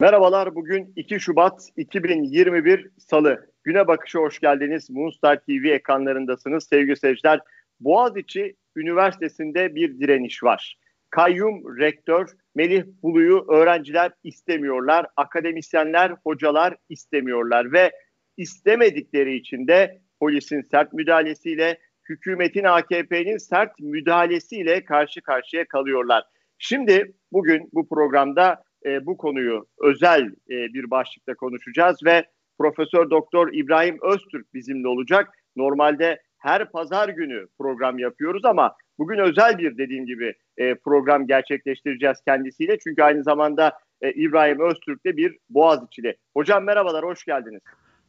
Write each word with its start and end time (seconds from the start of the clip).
Merhabalar, 0.00 0.54
bugün 0.54 0.92
2 0.96 1.20
Şubat 1.20 1.68
2021 1.76 2.90
Salı. 2.98 3.50
Güne 3.64 3.86
bakışa 3.86 4.18
hoş 4.18 4.38
geldiniz. 4.40 4.90
Moonstar 4.90 5.40
TV 5.40 5.64
ekranlarındasınız 5.64 6.68
sevgili 6.68 6.96
seyirciler. 6.96 7.40
Boğaziçi 7.80 8.56
Üniversitesi'nde 8.76 9.74
bir 9.74 10.00
direniş 10.00 10.42
var. 10.42 10.78
Kayyum 11.10 11.78
rektör 11.78 12.28
Melih 12.54 12.84
Bulu'yu 13.02 13.46
öğrenciler 13.48 14.12
istemiyorlar. 14.24 15.06
Akademisyenler, 15.16 16.12
hocalar 16.24 16.76
istemiyorlar 16.88 17.72
ve 17.72 17.92
istemedikleri 18.36 19.36
için 19.36 19.66
de 19.66 20.00
polisin 20.20 20.62
sert 20.70 20.92
müdahalesiyle, 20.92 21.78
hükümetin 22.08 22.64
AKP'nin 22.64 23.36
sert 23.36 23.80
müdahalesiyle 23.80 24.84
karşı 24.84 25.20
karşıya 25.20 25.68
kalıyorlar. 25.68 26.24
Şimdi 26.58 27.12
bugün 27.32 27.68
bu 27.72 27.88
programda 27.88 28.67
e, 28.88 29.06
bu 29.06 29.16
konuyu 29.16 29.66
özel 29.78 30.26
e, 30.26 30.54
bir 30.74 30.90
başlıkta 30.90 31.34
konuşacağız 31.34 32.04
ve 32.04 32.24
Profesör 32.58 33.10
Doktor 33.10 33.52
İbrahim 33.52 33.98
Öztürk 34.02 34.54
bizimle 34.54 34.88
olacak. 34.88 35.28
Normalde 35.56 36.22
her 36.38 36.70
pazar 36.70 37.08
günü 37.08 37.46
program 37.58 37.98
yapıyoruz 37.98 38.44
ama 38.44 38.76
bugün 38.98 39.18
özel 39.18 39.58
bir 39.58 39.78
dediğim 39.78 40.06
gibi 40.06 40.34
e, 40.56 40.74
program 40.74 41.26
gerçekleştireceğiz 41.26 42.18
kendisiyle. 42.24 42.78
Çünkü 42.78 43.02
aynı 43.02 43.22
zamanda 43.22 43.72
e, 44.02 44.12
İbrahim 44.12 44.60
Öztürk 44.60 45.04
de 45.06 45.16
bir 45.16 45.38
Boğaziçi'li. 45.50 46.16
Hocam 46.34 46.64
merhabalar, 46.64 47.04
hoş 47.04 47.24
geldiniz. 47.24 47.60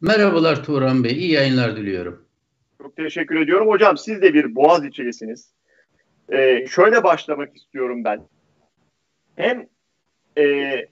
Merhabalar 0.02 0.64
Turan 0.64 1.04
Bey, 1.04 1.12
iyi 1.12 1.32
yayınlar 1.32 1.76
diliyorum. 1.76 2.26
Çok 2.82 2.96
teşekkür 2.96 3.42
ediyorum. 3.42 3.68
Hocam 3.68 3.98
siz 3.98 4.22
de 4.22 4.34
bir 4.34 4.56
Boğaziçi'lisiniz. 4.56 5.54
Ee, 6.32 6.66
şöyle 6.68 7.04
başlamak 7.04 7.56
istiyorum 7.56 8.04
ben. 8.04 8.22
Hem 9.36 9.68
e, 10.40 10.88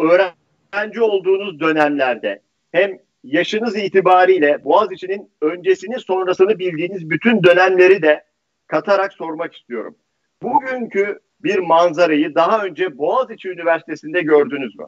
öğrenci 0.00 1.00
olduğunuz 1.00 1.60
dönemlerde 1.60 2.40
hem 2.72 2.98
yaşınız 3.24 3.76
itibariyle 3.76 4.64
Boğaziçi'nin 4.64 5.30
öncesini 5.40 6.00
sonrasını 6.00 6.58
bildiğiniz 6.58 7.10
bütün 7.10 7.42
dönemleri 7.42 8.02
de 8.02 8.24
katarak 8.66 9.12
sormak 9.12 9.54
istiyorum. 9.54 9.96
Bugünkü 10.42 11.20
bir 11.40 11.58
manzarayı 11.58 12.34
daha 12.34 12.64
önce 12.64 12.98
Boğaziçi 12.98 13.48
Üniversitesi'nde 13.48 14.22
gördünüz 14.22 14.78
mü? 14.78 14.86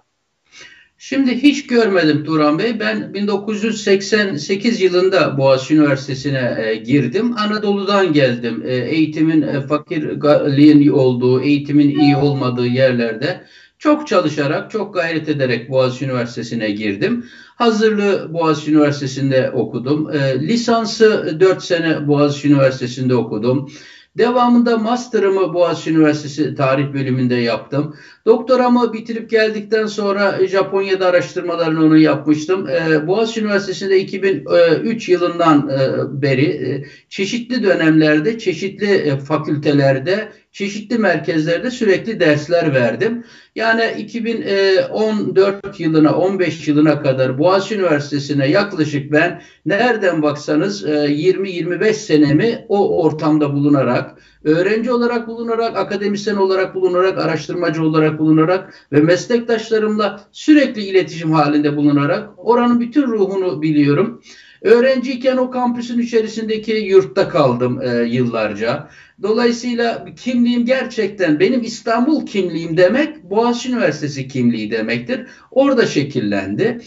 Şimdi 0.99 1.43
hiç 1.43 1.67
görmedim 1.67 2.25
Turan 2.25 2.59
Bey. 2.59 2.81
Ben 2.81 3.15
1988 3.15 4.81
yılında 4.81 5.39
Boğaziçi 5.39 5.77
Üniversitesi'ne 5.77 6.57
e, 6.59 6.77
girdim. 6.77 7.35
Anadolu'dan 7.39 8.13
geldim. 8.13 8.63
E, 8.67 8.75
eğitimin 8.75 9.43
e, 9.43 9.61
fakirliğin 9.61 10.89
olduğu, 10.89 11.43
eğitimin 11.43 11.99
iyi 11.99 12.17
olmadığı 12.17 12.67
yerlerde 12.67 13.41
çok 13.85 14.07
çalışarak, 14.07 14.71
çok 14.71 14.95
gayret 14.95 15.29
ederek 15.29 15.71
Boğaziçi 15.71 16.05
Üniversitesi'ne 16.05 16.71
girdim. 16.71 17.27
Hazırlığı 17.57 18.35
Boğaziçi 18.35 18.73
Üniversitesi'nde 18.73 19.51
okudum. 19.51 20.11
E, 20.11 20.41
lisansı 20.41 21.37
4 21.41 21.63
sene 21.63 22.09
Boğaziçi 22.09 22.49
Üniversitesi'nde 22.49 23.15
okudum. 23.15 23.71
Devamında 24.19 24.79
master'ımı 24.79 25.55
Boğaziçi 25.55 25.91
Üniversitesi 25.91 26.55
tarih 26.55 26.93
bölümünde 26.93 27.35
yaptım. 27.35 27.97
Doktoramı 28.27 28.93
bitirip 28.93 29.31
geldikten 29.31 29.87
sonra 29.87 30.47
Japonya'da 30.47 31.07
araştırmalarını 31.07 31.85
onu 31.85 31.99
yapmıştım. 31.99 32.69
Ee, 32.69 33.07
Boğaziçi 33.07 33.41
Üniversitesi'nde 33.41 34.01
2003 34.01 35.09
yılından 35.09 35.69
e, 35.69 36.23
beri 36.23 36.47
e, 36.47 36.85
çeşitli 37.09 37.63
dönemlerde, 37.63 38.39
çeşitli 38.39 38.87
e, 38.87 39.19
fakültelerde, 39.19 40.29
çeşitli 40.53 40.99
merkezlerde 40.99 41.71
sürekli 41.71 42.21
dersler 42.21 42.75
verdim. 42.75 43.25
Yani 43.55 43.83
2014 43.99 45.81
yılına, 45.81 46.17
15 46.17 46.69
yılına 46.69 47.03
kadar 47.03 47.39
Boğaziçi 47.39 47.75
Üniversitesi'ne 47.75 48.47
yaklaşık 48.47 49.13
ben 49.13 49.43
nereden 49.67 50.23
baksanız 50.23 50.85
20-25 50.85 51.93
senemi 51.93 52.65
o 52.69 53.03
ortamda 53.03 53.53
bulunarak, 53.53 54.19
öğrenci 54.45 54.93
olarak 54.93 55.29
bulunarak, 55.29 55.77
akademisyen 55.77 56.37
olarak 56.37 56.75
bulunarak, 56.75 57.19
araştırmacı 57.19 57.83
olarak 57.83 58.19
bulunarak 58.19 58.75
ve 58.93 59.01
meslektaşlarımla 59.01 60.21
sürekli 60.33 60.83
iletişim 60.83 61.33
halinde 61.33 61.77
bulunarak 61.77 62.31
oranın 62.37 62.81
bütün 62.81 63.03
ruhunu 63.03 63.63
biliyorum. 63.63 64.23
Öğrenciyken 64.63 65.37
o 65.37 65.51
kampüsün 65.51 65.99
içerisindeki 65.99 66.73
yurtta 66.73 67.29
kaldım 67.29 67.81
e, 67.83 68.05
yıllarca. 68.05 68.89
Dolayısıyla 69.23 70.07
kimliğim 70.17 70.65
gerçekten 70.65 71.41
benim 71.41 71.63
İstanbul 71.63 72.27
kimliğim 72.27 72.77
demek 72.77 73.25
Boğaziçi 73.25 73.73
Üniversitesi 73.73 74.29
kimliği 74.29 74.71
demektir. 74.71 75.27
Orada 75.51 75.87
şekillendi. 75.87 76.81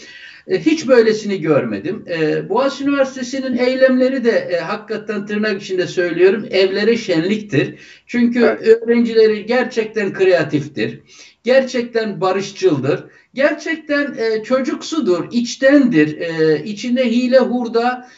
E, 0.48 0.58
hiç 0.60 0.88
böylesini 0.88 1.40
görmedim. 1.40 2.04
E, 2.08 2.48
Boğaziçi 2.48 2.84
Üniversitesi'nin 2.84 3.56
eylemleri 3.56 4.24
de 4.24 4.30
e, 4.30 4.56
hakikaten 4.56 5.26
tırnak 5.26 5.62
içinde 5.62 5.86
söylüyorum 5.86 6.46
evlere 6.50 6.96
şenliktir. 6.96 7.74
Çünkü 8.06 8.40
evet. 8.40 8.82
öğrencileri 8.82 9.46
gerçekten 9.46 10.12
kreatiftir. 10.12 11.00
Gerçekten 11.44 12.20
barışçıldır. 12.20 13.04
Gerçekten 13.34 14.16
çocuksudur, 14.42 15.28
içtendir. 15.32 16.18
İçinde 16.64 17.10
hile 17.10 17.38
hurda, 17.38 18.08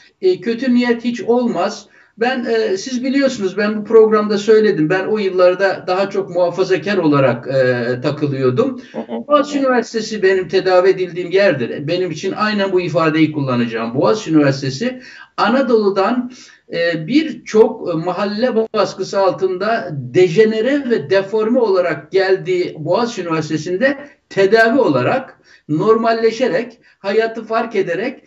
kötü 0.43 0.75
niyet 0.75 1.05
hiç 1.05 1.21
olmaz. 1.21 1.87
Ben 2.21 2.45
e, 2.45 2.77
siz 2.77 3.05
biliyorsunuz 3.05 3.57
ben 3.57 3.77
bu 3.77 3.85
programda 3.85 4.39
söyledim. 4.39 4.91
Ben 4.91 5.07
o 5.07 5.19
yıllarda 5.19 5.85
daha 5.87 6.11
çok 6.11 6.31
muhafazakar 6.31 6.97
olarak 6.97 7.49
e, 7.49 8.01
takılıyordum. 8.01 8.81
Boğaziçi 9.29 9.59
Üniversitesi 9.59 10.23
benim 10.23 10.49
tedavi 10.49 10.89
edildiğim 10.89 11.31
yerdir. 11.31 11.89
Benim 11.89 12.11
için 12.11 12.33
aynen 12.33 12.73
bu 12.73 12.81
ifadeyi 12.81 13.33
kullanacağım. 13.33 13.95
Boğaziçi 13.95 14.31
Üniversitesi 14.31 15.03
Anadolu'dan 15.37 16.31
e, 16.73 17.07
birçok 17.07 18.05
mahalle 18.05 18.55
baskısı 18.75 19.21
altında 19.21 19.89
dejenere 19.93 20.91
ve 20.91 21.11
deforme 21.11 21.61
olarak 21.61 22.13
geldiği 22.13 22.77
Boğaziçi 22.79 23.23
Üniversitesi'nde 23.23 23.99
tedavi 24.31 24.81
olarak 24.81 25.41
normalleşerek, 25.69 26.81
hayatı 26.99 27.45
fark 27.45 27.77
ederek 27.77 28.25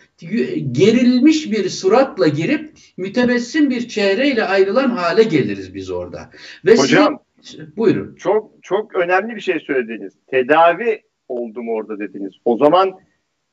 gerilmiş 0.72 1.52
bir 1.52 1.68
suratla 1.68 2.28
girip 2.28 2.70
mütebessim 2.96 3.70
bir 3.70 3.88
çehreyle 3.88 4.44
ayrılan 4.44 4.90
hale 4.90 5.22
geliriz 5.22 5.74
biz 5.74 5.90
orada. 5.90 6.30
Ve 6.64 6.76
Hocam 6.76 7.18
size, 7.42 7.76
buyurun. 7.76 8.14
Çok 8.14 8.52
çok 8.62 8.94
önemli 8.94 9.36
bir 9.36 9.40
şey 9.40 9.60
söylediniz. 9.60 10.14
Tedavi 10.26 11.02
oldum 11.28 11.68
orada 11.68 11.98
dediniz. 11.98 12.32
O 12.44 12.56
zaman 12.56 12.92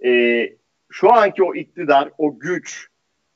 e, 0.06 0.44
şu 0.92 1.14
anki 1.14 1.44
o 1.44 1.56
iktidar, 1.56 2.12
o 2.18 2.40
güç, 2.40 2.88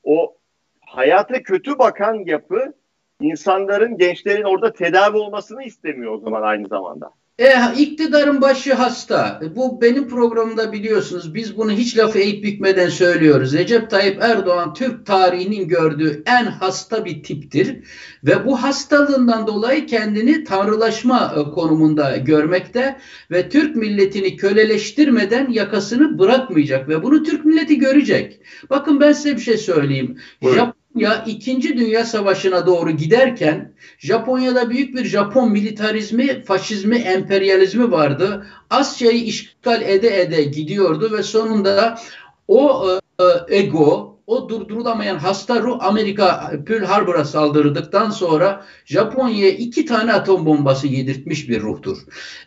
o 0.04 0.38
hayata 0.82 1.44
kötü 1.44 1.80
bakan 1.80 2.14
yapı 2.26 2.74
insanların, 3.22 3.98
gençlerin 3.98 4.44
orada 4.44 4.74
tedavi 4.74 5.18
olmasını 5.18 5.64
istemiyor 5.64 6.14
o 6.14 6.18
zaman 6.18 6.42
aynı 6.42 6.68
zamanda. 6.68 7.12
E, 7.40 7.54
iktidarın 7.78 8.42
başı 8.42 8.74
hasta. 8.74 9.42
Bu 9.56 9.82
benim 9.82 10.08
programımda 10.08 10.72
biliyorsunuz. 10.72 11.34
Biz 11.34 11.58
bunu 11.58 11.72
hiç 11.72 11.98
lafı 11.98 12.20
eğip 12.20 12.44
bükmeden 12.44 12.90
söylüyoruz. 12.90 13.54
Recep 13.54 13.90
Tayyip 13.90 14.24
Erdoğan 14.24 14.74
Türk 14.74 15.06
tarihinin 15.06 15.68
gördüğü 15.68 16.24
en 16.26 16.46
hasta 16.46 17.06
bir 17.06 17.24
tiptir. 17.24 17.78
Ve 18.24 18.46
bu 18.46 18.64
hastalığından 18.64 19.48
dolayı 19.48 19.86
kendini 19.86 20.44
tanrılaşma 20.44 21.36
e, 21.38 21.52
konumunda 21.52 22.18
görmekte 22.18 22.98
ve 23.32 23.50
Türk 23.50 23.76
milletini 23.76 24.38
köleleştirmeden 24.38 25.52
yakasını 25.52 26.20
bırakmayacak 26.20 26.90
ve 26.90 27.04
bunu 27.04 27.24
Türk 27.24 27.46
milleti 27.46 27.78
görecek. 27.78 28.42
Bakın 28.70 29.00
ben 29.00 29.12
size 29.12 29.36
bir 29.36 29.42
şey 29.42 29.58
söyleyeyim. 29.58 30.18
Japonya 30.42 30.85
2. 30.96 31.78
Dünya 31.78 32.06
Savaşı'na 32.06 32.66
doğru 32.66 32.92
giderken 32.92 33.74
Japonya'da 33.98 34.70
büyük 34.70 34.96
bir 34.96 35.06
Japon 35.06 35.52
militarizmi, 35.52 36.44
faşizmi, 36.44 36.96
emperyalizmi 36.96 37.92
vardı. 37.92 38.48
Asya'yı 38.70 39.24
işgal 39.24 39.82
ede 39.82 40.22
ede 40.22 40.44
gidiyordu 40.44 41.12
ve 41.18 41.24
sonunda 41.24 42.00
o 42.48 42.88
e, 43.20 43.58
ego, 43.58 44.20
o 44.28 44.50
durdurulamayan 44.50 45.18
hasta 45.18 45.62
ruh 45.62 45.78
Amerika 45.84 46.52
Pearl 46.68 46.84
Harbor'a 46.84 47.26
saldırdıktan 47.26 48.10
sonra 48.10 48.66
Japonya'ya 48.86 49.50
iki 49.50 49.86
tane 49.86 50.14
atom 50.14 50.46
bombası 50.46 50.88
yedirtmiş 50.88 51.50
bir 51.50 51.62
ruhtur. 51.62 51.98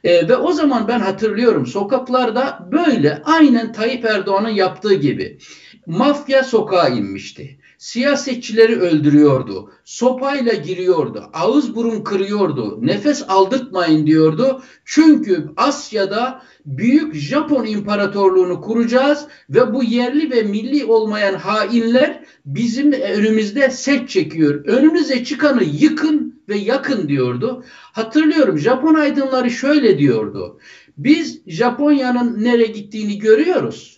E, 0.04 0.28
ve 0.28 0.36
o 0.36 0.52
zaman 0.52 0.88
ben 0.88 1.00
hatırlıyorum 1.00 1.66
sokaklarda 1.66 2.68
böyle 2.72 3.22
aynen 3.24 3.72
Tayyip 3.72 4.04
Erdoğan'ın 4.04 4.48
yaptığı 4.48 4.94
gibi 4.94 5.38
mafya 5.86 6.44
sokağa 6.44 6.88
inmişti. 6.88 7.57
Siyasetçileri 7.78 8.80
öldürüyordu. 8.80 9.72
Sopayla 9.84 10.52
giriyordu. 10.52 11.24
Ağız 11.32 11.76
burun 11.76 12.04
kırıyordu. 12.04 12.78
Nefes 12.82 13.24
aldırtmayın 13.28 14.06
diyordu. 14.06 14.62
Çünkü 14.84 15.48
Asya'da 15.56 16.42
büyük 16.66 17.14
Japon 17.14 17.66
imparatorluğunu 17.66 18.60
kuracağız 18.60 19.26
ve 19.50 19.74
bu 19.74 19.84
yerli 19.84 20.30
ve 20.30 20.42
milli 20.42 20.84
olmayan 20.84 21.34
hainler 21.34 22.24
bizim 22.46 22.92
önümüzde 22.92 23.70
set 23.70 24.08
çekiyor. 24.08 24.64
Önünüze 24.64 25.24
çıkanı 25.24 25.64
yıkın 25.64 26.42
ve 26.48 26.56
yakın 26.56 27.08
diyordu. 27.08 27.64
Hatırlıyorum 27.92 28.58
Japon 28.58 28.94
aydınları 28.94 29.50
şöyle 29.50 29.98
diyordu. 29.98 30.58
Biz 30.98 31.40
Japonya'nın 31.46 32.44
nereye 32.44 32.66
gittiğini 32.66 33.18
görüyoruz. 33.18 33.97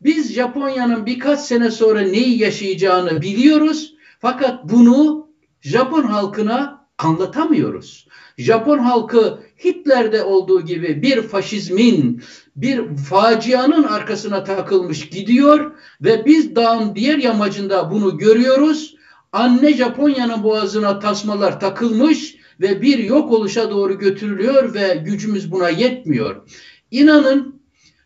Biz 0.00 0.32
Japonya'nın 0.32 1.06
birkaç 1.06 1.40
sene 1.40 1.70
sonra 1.70 2.00
neyi 2.00 2.38
yaşayacağını 2.38 3.22
biliyoruz. 3.22 3.94
Fakat 4.20 4.64
bunu 4.64 5.28
Japon 5.60 6.02
halkına 6.02 6.86
anlatamıyoruz. 6.98 8.08
Japon 8.38 8.78
halkı 8.78 9.38
Hitler'de 9.64 10.22
olduğu 10.22 10.60
gibi 10.64 11.02
bir 11.02 11.22
faşizmin, 11.22 12.22
bir 12.56 12.96
facianın 12.96 13.82
arkasına 13.82 14.44
takılmış 14.44 15.08
gidiyor 15.08 15.72
ve 16.00 16.24
biz 16.26 16.56
dağın 16.56 16.94
diğer 16.94 17.18
yamacında 17.18 17.90
bunu 17.90 18.18
görüyoruz. 18.18 18.96
Anne 19.32 19.74
Japonya'nın 19.74 20.42
boğazına 20.42 20.98
tasmalar 20.98 21.60
takılmış 21.60 22.36
ve 22.60 22.82
bir 22.82 22.98
yok 22.98 23.32
oluşa 23.32 23.70
doğru 23.70 23.98
götürülüyor 23.98 24.74
ve 24.74 25.02
gücümüz 25.04 25.52
buna 25.52 25.68
yetmiyor. 25.68 26.48
İnanın 26.90 27.59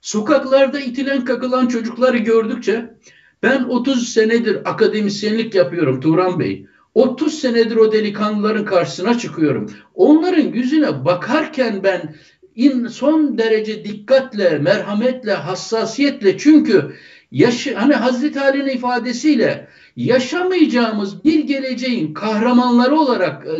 sokaklarda 0.04 0.80
itilen 0.80 1.24
kakılan 1.24 1.66
çocukları 1.66 2.18
gördükçe 2.18 2.94
ben 3.42 3.64
30 3.64 4.08
senedir 4.08 4.70
akademisyenlik 4.70 5.54
yapıyorum 5.54 6.00
Turan 6.00 6.38
Bey. 6.40 6.66
30 6.94 7.34
senedir 7.34 7.76
o 7.76 7.92
delikanlıların 7.92 8.64
karşısına 8.64 9.18
çıkıyorum. 9.18 9.72
Onların 9.94 10.52
yüzüne 10.52 11.04
bakarken 11.04 11.82
ben 11.82 12.14
in 12.54 12.86
son 12.86 13.38
derece 13.38 13.84
dikkatle, 13.84 14.58
merhametle, 14.58 15.32
hassasiyetle 15.32 16.38
çünkü 16.38 16.94
yaşı, 17.32 17.74
hani 17.74 17.94
Hazreti 17.94 18.40
Ali'nin 18.40 18.76
ifadesiyle 18.76 19.68
yaşamayacağımız 19.96 21.24
bir 21.24 21.44
geleceğin 21.44 22.14
kahramanları 22.14 22.96
olarak 22.96 23.46
e, 23.46 23.52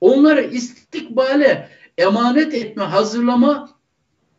onları 0.00 0.42
istikbale 0.42 1.68
emanet 1.98 2.54
etme, 2.54 2.82
hazırlama 2.82 3.79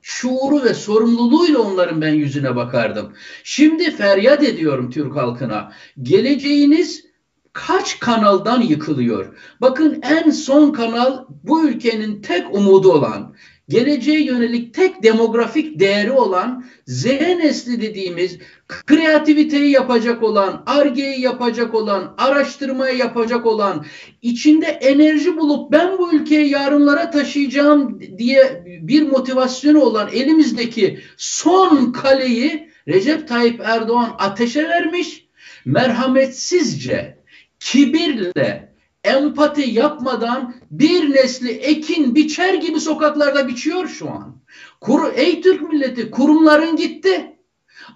şuuru 0.02 0.64
ve 0.64 0.74
sorumluluğuyla 0.74 1.60
onların 1.60 2.02
ben 2.02 2.14
yüzüne 2.14 2.56
bakardım. 2.56 3.14
Şimdi 3.44 3.92
feryat 3.92 4.44
ediyorum 4.44 4.90
Türk 4.90 5.16
halkına. 5.16 5.72
Geleceğiniz 6.02 7.06
kaç 7.54 8.00
kanaldan 8.00 8.62
yıkılıyor? 8.62 9.36
Bakın 9.62 10.02
en 10.02 10.30
son 10.30 10.72
kanal 10.72 11.26
bu 11.44 11.68
ülkenin 11.68 12.22
tek 12.22 12.56
umudu 12.56 12.92
olan, 12.92 13.36
geleceğe 13.72 14.24
yönelik 14.24 14.74
tek 14.74 15.04
demografik 15.04 15.80
değeri 15.80 16.12
olan 16.12 16.66
Z 16.88 17.06
nesli 17.06 17.82
dediğimiz 17.82 18.38
kreativiteyi 18.68 19.72
yapacak 19.72 20.24
olan, 20.24 20.64
argeyi 20.66 21.22
yapacak 21.22 21.74
olan, 21.74 22.16
araştırmayı 22.18 22.98
yapacak 22.98 23.46
olan, 23.46 23.86
içinde 24.22 24.66
enerji 24.66 25.38
bulup 25.38 25.72
ben 25.72 25.98
bu 25.98 26.14
ülkeyi 26.14 26.50
yarınlara 26.50 27.12
taşıyacağım 27.12 28.00
diye 28.18 28.64
bir 28.82 29.02
motivasyonu 29.02 29.80
olan 29.80 30.10
elimizdeki 30.14 31.00
son 31.18 31.92
kaleyi 31.92 32.72
Recep 32.88 33.28
Tayyip 33.28 33.62
Erdoğan 33.64 34.16
ateşe 34.20 34.70
vermiş, 34.70 35.28
merhametsizce, 35.66 37.18
kibirle, 37.60 38.71
empati 39.04 39.62
yapmadan 39.62 40.56
bir 40.72 41.12
nesli 41.12 41.52
ekin 41.52 42.16
biçer 42.16 42.54
gibi 42.54 42.80
sokaklarda 42.80 43.48
biçiyor 43.48 43.88
şu 43.88 44.10
an. 44.10 44.42
Kuru, 44.82 45.12
ey 45.16 45.42
Türk 45.42 45.62
milleti 45.62 46.12
kurumların 46.12 46.76
gitti. 46.76 47.38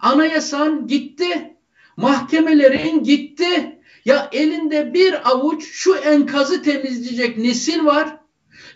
Anayasan 0.02 0.88
gitti. 0.88 1.57
Mahkemelerin 1.98 3.04
gitti. 3.04 3.80
Ya 4.06 4.30
elinde 4.31 4.94
bir 4.94 5.30
avuç 5.30 5.66
şu 5.72 5.96
enkazı 5.96 6.62
temizleyecek 6.62 7.38
nesil 7.38 7.86
var. 7.86 8.18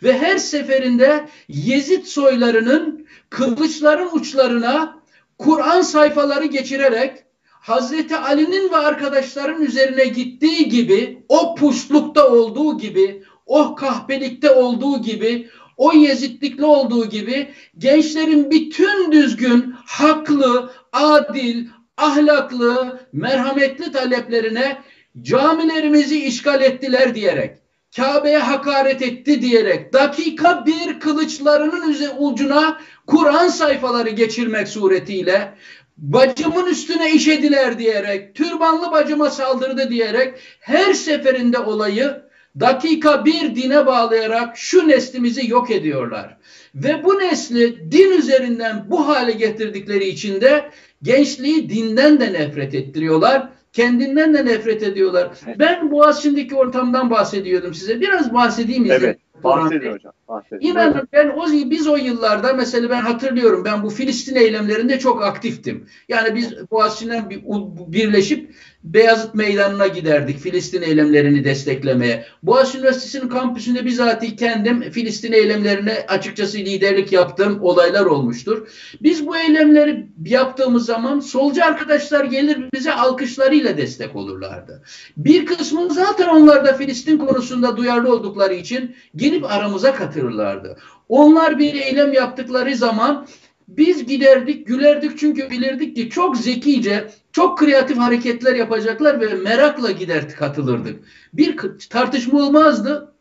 Ve 0.04 0.18
her 0.18 0.38
seferinde 0.38 1.30
Yezid 1.48 2.06
soylarının 2.06 3.08
kılıçların 3.30 4.10
uçlarına 4.14 5.00
Kur'an 5.38 5.82
sayfaları 5.82 6.46
geçirerek 6.46 7.24
Hazreti 7.60 8.18
Ali'nin 8.18 8.72
ve 8.72 8.78
arkadaşların 8.78 9.62
üzerine 9.62 10.06
gittiği 10.06 10.70
gibi, 10.70 11.24
o 11.30 11.56
puşlukta 11.56 12.28
olduğu 12.28 12.78
gibi, 12.78 13.24
o 13.46 13.76
kahpelikte 13.76 14.52
olduğu 14.52 15.02
gibi, 15.02 15.50
o 15.78 15.94
yezitlikli 15.94 16.66
olduğu 16.66 17.10
gibi 17.10 17.48
gençlerin 17.78 18.52
bütün 18.52 19.12
düzgün, 19.12 19.74
haklı, 19.86 20.72
adil, 20.94 21.68
ahlaklı, 21.98 23.00
merhametli 23.14 23.92
taleplerine 23.92 24.78
camilerimizi 25.22 26.26
işgal 26.26 26.62
ettiler 26.62 27.16
diyerek, 27.16 27.58
Kabe'ye 27.96 28.38
hakaret 28.38 29.02
etti 29.02 29.42
diyerek, 29.42 29.94
dakika 29.94 30.66
bir 30.66 31.00
kılıçlarının 31.00 31.96
ucuna 32.18 32.80
Kur'an 33.08 33.48
sayfaları 33.48 34.10
geçirmek 34.10 34.68
suretiyle 34.68 35.54
bacımın 36.02 36.66
üstüne 36.66 37.12
işediler 37.12 37.80
diyerek, 37.80 38.36
türbanlı 38.36 38.92
bacıma 38.92 39.30
saldırdı 39.30 39.90
diyerek 39.90 40.34
her 40.60 40.94
seferinde 40.94 41.60
olayı 41.60 42.22
dakika 42.60 43.26
bir 43.26 43.56
dine 43.56 43.86
bağlayarak 43.86 44.58
şu 44.58 44.88
neslimizi 44.88 45.52
yok 45.52 45.72
ediyorlar. 45.72 46.38
Ve 46.76 47.04
bu 47.04 47.20
nesli 47.20 47.92
din 47.92 48.12
üzerinden 48.12 48.86
bu 48.90 49.08
hale 49.08 49.32
getirdikleri 49.32 50.08
için 50.08 50.42
de 50.42 50.70
gençliği 51.04 51.70
dinden 51.70 52.20
de 52.20 52.34
nefret 52.34 52.76
ettiriyorlar. 52.76 53.50
Kendinden 53.74 54.34
de 54.34 54.46
nefret 54.46 54.84
ediyorlar. 54.84 55.30
Ben 55.60 55.92
Boğaziçi'ndeki 55.92 56.56
ortamdan 56.56 57.10
bahsediyordum 57.10 57.74
size. 57.74 58.02
Biraz 58.02 58.34
bahsedeyim 58.34 58.86
izin. 58.86 58.96
Evet. 58.96 59.20
Bahsedin 59.44 59.92
hocam. 59.92 60.14
Bahsedin. 60.30 60.68
İnanın 60.68 61.08
ben 61.14 61.30
o, 61.30 61.52
biz 61.52 61.88
o 61.88 61.96
yıllarda 61.96 62.54
mesela 62.54 62.90
ben 62.90 63.02
hatırlıyorum 63.02 63.66
ben 63.66 63.84
bu 63.84 63.90
Filistin 63.90 64.36
eylemlerinde 64.36 65.00
çok 65.00 65.24
aktiftim. 65.24 65.88
Yani 66.10 66.36
biz 66.36 66.72
Boğaziçi'nden 66.72 67.30
bir, 67.30 67.42
birleşip 67.88 68.56
Beyazıt 68.84 69.36
Meydanı'na 69.36 69.88
giderdik 69.88 70.40
Filistin 70.40 70.82
eylemlerini 70.82 71.44
desteklemeye. 71.44 72.26
Boğaziçi 72.44 72.78
Üniversitesi'nin 72.78 73.30
kampüsünde 73.30 73.86
bizatihi 73.86 74.36
kendim 74.36 74.82
Filistin 74.82 75.32
eylemlerine 75.32 76.06
açıkçası 76.08 76.58
liderlik 76.58 77.12
yaptığım 77.12 77.64
olaylar 77.64 78.06
olmuştur. 78.06 78.68
Biz 79.02 79.28
bu 79.28 79.38
eylemleri 79.38 80.08
yaptığımız 80.26 80.86
zaman 80.86 81.20
solcu 81.20 81.66
arkadaşlar 81.66 82.26
gelir 82.26 82.58
bize 82.74 82.94
alkışlarıyla 82.94 83.78
destek 83.78 84.16
olurlardı. 84.16 84.84
Bir 85.18 85.46
kısmı 85.46 85.94
zaten 85.94 86.28
onlar 86.28 86.66
da 86.66 86.74
Filistin 86.74 87.18
konusunda 87.18 87.78
duyarlı 87.78 88.14
oldukları 88.14 88.54
için 88.54 88.96
gelip 89.16 89.52
aramıza 89.52 89.96
katılırlardı. 90.20 90.78
Onlar 91.10 91.60
bir 91.60 91.74
eylem 91.74 92.14
yaptıkları 92.14 92.76
zaman 92.76 93.28
biz 93.68 94.06
giderdik, 94.06 94.68
gülerdik 94.68 95.18
çünkü 95.18 95.50
bilirdik 95.50 95.96
ki 95.96 96.10
çok 96.10 96.38
zekice, 96.38 97.10
çok 97.32 97.58
kreatif 97.58 97.98
hareketler 97.98 98.56
yapacaklar 98.56 99.22
ve 99.22 99.34
merakla 99.34 99.92
gider 99.92 100.36
katılırdık. 100.36 101.04
Bir 101.34 101.58
tartışma 101.90 102.40
olmazdı. 102.40 103.14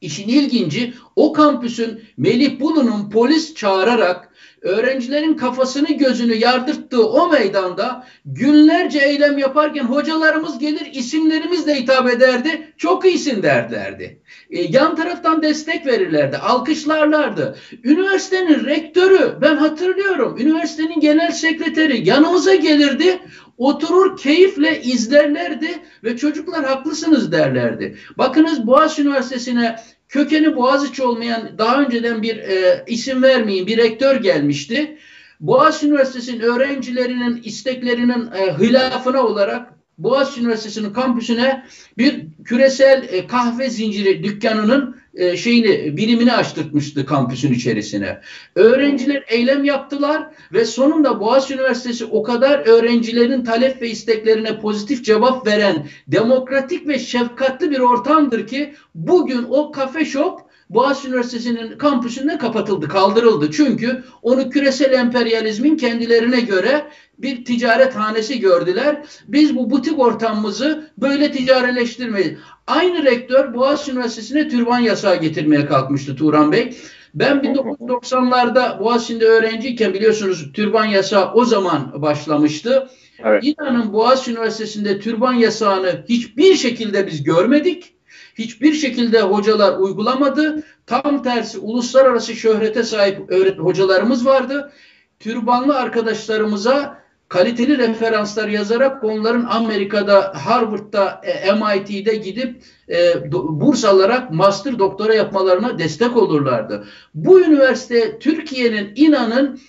İşin 0.00 0.28
ilginci 0.28 0.94
o 1.16 1.32
kampüsün 1.32 2.00
Melih 2.16 2.60
Bulu'nun 2.60 3.10
polis 3.10 3.54
çağırarak 3.54 4.31
öğrencilerin 4.62 5.34
kafasını 5.34 5.92
gözünü 5.92 6.34
yardırttığı 6.34 7.08
o 7.08 7.28
meydanda 7.28 8.06
günlerce 8.24 8.98
eylem 8.98 9.38
yaparken 9.38 9.84
hocalarımız 9.84 10.58
gelir 10.58 10.88
isimlerimizle 10.92 11.74
hitap 11.74 12.10
ederdi. 12.10 12.72
Çok 12.76 13.04
iyisin 13.04 13.42
derlerdi. 13.42 14.20
E, 14.50 14.62
yan 14.62 14.96
taraftan 14.96 15.42
destek 15.42 15.86
verirlerdi. 15.86 16.36
Alkışlarlardı. 16.36 17.56
Üniversitenin 17.84 18.64
rektörü 18.64 19.36
ben 19.40 19.56
hatırlıyorum. 19.56 20.38
Üniversitenin 20.38 21.00
genel 21.00 21.32
sekreteri 21.32 22.08
yanımıza 22.08 22.54
gelirdi. 22.54 23.18
Oturur 23.58 24.16
keyifle 24.16 24.82
izlerlerdi 24.82 25.78
ve 26.04 26.16
çocuklar 26.16 26.64
haklısınız 26.64 27.32
derlerdi. 27.32 27.96
Bakınız 28.18 28.66
Boğaziçi 28.66 29.02
Üniversitesi'ne 29.02 29.76
kökeni 30.12 30.56
Boğaziçi 30.56 31.02
olmayan 31.02 31.58
daha 31.58 31.82
önceden 31.82 32.22
bir 32.22 32.36
e, 32.36 32.84
isim 32.86 33.22
vermeyin 33.22 33.66
bir 33.66 33.76
rektör 33.76 34.16
gelmişti. 34.16 34.98
Boğaziçi 35.40 35.86
Üniversitesi'nin 35.86 36.40
öğrencilerinin 36.40 37.42
isteklerinin 37.42 38.30
e, 38.32 38.58
hilafına 38.58 39.22
olarak 39.26 39.72
Boğaziçi 40.02 40.40
Üniversitesi'nin 40.40 40.92
kampüsüne 40.92 41.66
bir 41.98 42.26
küresel 42.44 43.08
e, 43.08 43.26
kahve 43.26 43.70
zinciri 43.70 44.24
dükkanının 44.24 44.96
e, 45.14 45.36
şeyini 45.36 45.96
birimini 45.96 46.32
açtırmıştı 46.32 47.06
kampüsün 47.06 47.52
içerisine. 47.52 48.20
Öğrenciler 48.54 49.24
eylem 49.28 49.64
yaptılar 49.64 50.26
ve 50.52 50.64
sonunda 50.64 51.20
Boğaziçi 51.20 51.54
Üniversitesi 51.54 52.04
o 52.04 52.22
kadar 52.22 52.58
öğrencilerin 52.58 53.44
talep 53.44 53.82
ve 53.82 53.90
isteklerine 53.90 54.60
pozitif 54.60 55.04
cevap 55.04 55.46
veren 55.46 55.86
demokratik 56.08 56.88
ve 56.88 56.98
şefkatli 56.98 57.70
bir 57.70 57.78
ortamdır 57.78 58.46
ki 58.46 58.74
bugün 58.94 59.46
o 59.50 59.72
kafe 59.72 60.04
shop 60.04 60.51
Boğaziçi 60.74 61.08
Üniversitesi'nin 61.08 61.78
kampüsünde 61.78 62.38
kapatıldı, 62.38 62.88
kaldırıldı. 62.88 63.50
Çünkü 63.50 64.04
onu 64.22 64.50
küresel 64.50 64.92
emperyalizmin 64.92 65.76
kendilerine 65.76 66.40
göre 66.40 66.86
bir 67.18 67.44
ticaret 67.44 67.96
hanesi 67.96 68.40
gördüler. 68.40 69.02
Biz 69.28 69.56
bu 69.56 69.70
butik 69.70 69.98
ortamımızı 69.98 70.90
böyle 70.98 71.32
ticareleştirmeyiz. 71.32 72.38
Aynı 72.66 73.04
rektör 73.04 73.54
Boğaziçi 73.54 73.92
Üniversitesi'ne 73.92 74.48
türban 74.48 74.78
yasağı 74.78 75.16
getirmeye 75.16 75.66
kalkmıştı 75.66 76.16
Turan 76.16 76.52
Bey. 76.52 76.76
Ben 77.14 77.36
1990'larda 77.36 78.80
Boğaziçi'nde 78.80 79.26
öğrenciyken 79.26 79.94
biliyorsunuz 79.94 80.52
türban 80.52 80.84
yasağı 80.84 81.32
o 81.32 81.44
zaman 81.44 82.02
başlamıştı. 82.02 82.88
Evet. 83.24 83.44
İnanın 83.44 83.92
Boğaziçi 83.92 84.30
Üniversitesi'nde 84.30 85.00
türban 85.00 85.32
yasağını 85.32 86.04
hiçbir 86.08 86.54
şekilde 86.54 87.06
biz 87.06 87.22
görmedik. 87.22 87.91
Hiçbir 88.34 88.72
şekilde 88.72 89.20
hocalar 89.20 89.78
uygulamadı. 89.78 90.62
Tam 90.86 91.22
tersi 91.22 91.58
uluslararası 91.58 92.34
şöhrete 92.34 92.82
sahip 92.82 93.32
hocalarımız 93.58 94.26
vardı. 94.26 94.72
Türbanlı 95.20 95.76
arkadaşlarımıza 95.78 97.02
kaliteli 97.28 97.78
referanslar 97.78 98.48
yazarak 98.48 99.04
onların 99.04 99.44
Amerika'da, 99.44 100.32
Harvard'da, 100.46 101.20
e, 101.24 101.52
MIT'de 101.52 102.14
gidip 102.16 102.62
e, 102.88 103.32
burs 103.32 103.84
alarak 103.84 104.30
master 104.30 104.78
doktora 104.78 105.14
yapmalarına 105.14 105.78
destek 105.78 106.16
olurlardı. 106.16 106.84
Bu 107.14 107.40
üniversite 107.40 108.18
Türkiye'nin 108.18 108.92
inanın 108.94 109.60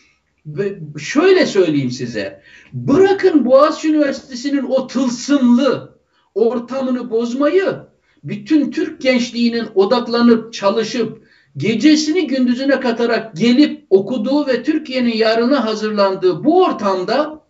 şöyle 0.97 1.45
söyleyeyim 1.45 1.91
size. 1.91 2.41
Bırakın 2.73 3.45
Boğaziçi 3.45 3.89
Üniversitesi'nin 3.89 4.63
o 4.63 4.87
tılsımlı 4.87 5.99
ortamını 6.35 7.09
bozmayı 7.09 7.92
bütün 8.23 8.71
Türk 8.71 9.01
gençliğinin 9.01 9.67
odaklanıp 9.75 10.53
çalışıp 10.53 11.23
gecesini 11.57 12.27
gündüzüne 12.27 12.79
katarak 12.79 13.35
gelip 13.35 13.85
okuduğu 13.89 14.47
ve 14.47 14.63
Türkiye'nin 14.63 15.15
yarına 15.15 15.65
hazırlandığı 15.65 16.43
bu 16.43 16.63
ortamda 16.63 17.43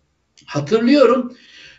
hatırlıyorum 0.46 1.32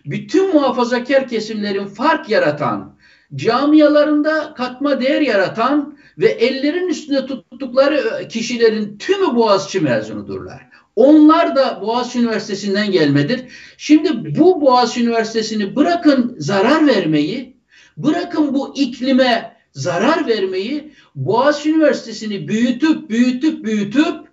bütün 0.06 0.54
muhafazakar 0.54 1.28
kesimlerin 1.28 1.86
fark 1.86 2.30
yaratan, 2.30 2.96
camialarında 3.36 4.54
katma 4.54 5.02
değer 5.02 5.22
yaratan 5.22 5.98
ve 6.18 6.28
ellerin 6.28 6.88
üstünde 6.88 7.25
tuttukları 7.25 8.28
kişilerin 8.28 8.98
tümü 8.98 9.36
Boğaziçi 9.36 9.80
mezunudurlar. 9.80 10.70
Onlar 10.96 11.56
da 11.56 11.82
Boğaziçi 11.82 12.20
Üniversitesi'nden 12.20 12.92
gelmedir. 12.92 13.42
Şimdi 13.78 14.36
bu 14.40 14.62
Boğaziçi 14.62 15.04
Üniversitesi'ni 15.04 15.75
bırakın 15.75 16.36
zarar 16.40 16.88
vermeyi, 16.88 17.55
bırakın 17.98 18.54
bu 18.54 18.75
iklime 18.75 19.56
zarar 19.72 20.28
vermeyi, 20.28 20.94
Boğaziçi 21.16 21.72
Üniversitesi'ni 21.72 22.48
büyütüp 22.48 23.10
büyütüp 23.10 23.66
büyütüp 23.66 24.25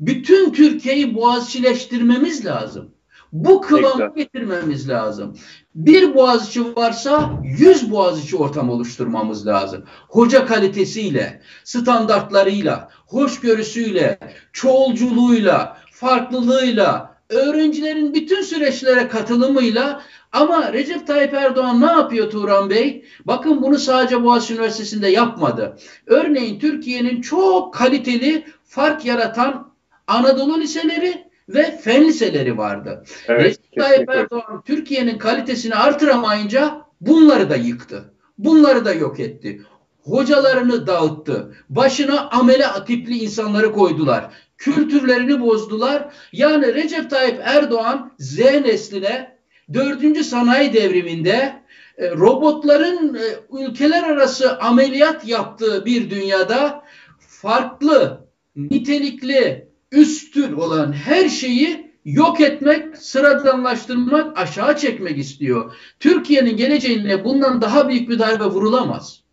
bütün 0.00 0.52
Türkiye'yi 0.52 1.14
Boğaziçileştirmemiz 1.14 2.46
lazım. 2.46 2.90
Bu 3.32 3.60
kıvamı 3.60 4.14
getirmemiz 4.16 4.88
lazım. 4.88 5.36
Bir 5.74 6.14
Boğaziçi 6.14 6.76
varsa 6.76 7.30
yüz 7.58 7.90
Boğaziçi 7.90 8.36
ortam 8.36 8.70
oluşturmamız 8.70 9.46
lazım. 9.46 9.84
Hoca 10.08 10.46
kalitesiyle, 10.46 11.42
standartlarıyla, 11.64 12.88
hoşgörüsüyle, 13.06 14.18
çoğulculuğuyla, 14.52 15.76
farklılığıyla, 15.92 17.09
öğrencilerin 17.30 18.14
bütün 18.14 18.42
süreçlere 18.42 19.08
katılımıyla 19.08 20.02
ama 20.32 20.72
Recep 20.72 21.06
Tayyip 21.06 21.34
Erdoğan 21.34 21.80
ne 21.80 21.86
yapıyor 21.86 22.30
Turan 22.30 22.70
Bey? 22.70 23.04
Bakın 23.24 23.62
bunu 23.62 23.78
sadece 23.78 24.22
Boğaziçi 24.22 24.54
Üniversitesi'nde 24.54 25.08
yapmadı. 25.08 25.76
Örneğin 26.06 26.58
Türkiye'nin 26.60 27.20
çok 27.20 27.74
kaliteli 27.74 28.44
fark 28.64 29.04
yaratan 29.04 29.70
Anadolu 30.06 30.60
liseleri 30.60 31.26
ve 31.48 31.76
fen 31.76 32.04
liseleri 32.04 32.58
vardı. 32.58 33.04
Evet, 33.28 33.44
Recep 33.44 33.76
Tayyip 33.78 34.10
Erdoğan 34.10 34.62
Türkiye'nin 34.66 35.18
kalitesini 35.18 35.74
artıramayınca 35.74 36.80
bunları 37.00 37.50
da 37.50 37.56
yıktı. 37.56 38.12
Bunları 38.38 38.84
da 38.84 38.92
yok 38.92 39.20
etti. 39.20 39.62
Hocalarını 40.02 40.86
dağıttı. 40.86 41.54
Başına 41.68 42.28
amele 42.28 42.66
tipli 42.86 43.18
insanları 43.18 43.72
koydular. 43.72 44.30
Kültürlerini 44.60 45.40
bozdular. 45.40 46.14
Yani 46.32 46.74
Recep 46.74 47.10
Tayyip 47.10 47.40
Erdoğan 47.44 48.12
Z 48.18 48.38
nesline 48.38 49.36
dördüncü 49.74 50.24
sanayi 50.24 50.72
devriminde 50.72 51.62
e, 51.98 52.10
robotların 52.10 53.14
e, 53.14 53.20
ülkeler 53.64 54.02
arası 54.02 54.58
ameliyat 54.58 55.28
yaptığı 55.28 55.84
bir 55.84 56.10
dünyada 56.10 56.84
farklı, 57.18 58.28
nitelikli, 58.56 59.68
üstün 59.92 60.52
olan 60.52 60.92
her 60.92 61.28
şeyi 61.28 61.90
yok 62.04 62.40
etmek, 62.40 62.96
sıradanlaştırmak, 62.96 64.38
aşağı 64.38 64.76
çekmek 64.76 65.18
istiyor. 65.18 65.76
Türkiye'nin 66.00 66.56
geleceğine 66.56 67.24
bundan 67.24 67.62
daha 67.62 67.88
büyük 67.88 68.08
bir 68.08 68.18
darbe 68.18 68.44
vurulamaz. 68.44 69.24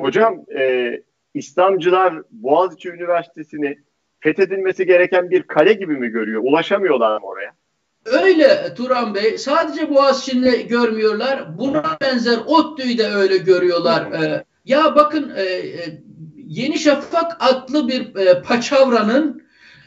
Hocam 0.00 0.44
e, 0.58 0.90
İslamcılar 1.34 2.22
Boğaziçi 2.30 2.88
Üniversitesi'ni 2.88 3.76
fethedilmesi 4.24 4.86
gereken 4.86 5.30
bir 5.30 5.42
kale 5.42 5.72
gibi 5.72 5.96
mi 5.96 6.08
görüyor? 6.08 6.42
Ulaşamıyorlar 6.44 7.20
mı 7.20 7.26
oraya? 7.26 7.52
Öyle 8.04 8.74
Turan 8.74 9.14
Bey. 9.14 9.38
Sadece 9.38 9.90
Boğaziçi'ni 9.90 10.66
görmüyorlar. 10.66 11.58
Buna 11.58 11.96
benzer 12.00 12.38
ODTÜ'yü 12.46 12.98
de 12.98 13.06
öyle 13.06 13.36
görüyorlar. 13.36 14.12
Ee, 14.12 14.44
ya 14.64 14.94
bakın 14.96 15.32
e, 15.36 15.42
e, 15.42 16.00
Yeni 16.46 16.78
Şafak 16.78 17.36
adlı 17.40 17.88
bir 17.88 18.16
e, 18.16 18.42
paçavranın 18.42 19.42